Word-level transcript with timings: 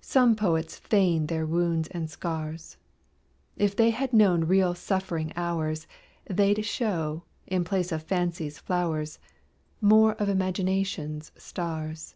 Some 0.00 0.34
poets 0.34 0.78
feign 0.78 1.26
their 1.26 1.44
wounds 1.44 1.88
and 1.88 2.08
scars. 2.08 2.78
If 3.58 3.76
they 3.76 3.90
had 3.90 4.14
known 4.14 4.44
real 4.44 4.74
suffering 4.74 5.30
hours, 5.36 5.86
They'd 6.24 6.64
show, 6.64 7.22
in 7.46 7.62
place 7.62 7.92
of 7.92 8.02
Fancy's 8.02 8.58
flowers, 8.58 9.18
More 9.82 10.14
of 10.14 10.30
Imagination's 10.30 11.32
stars. 11.36 12.14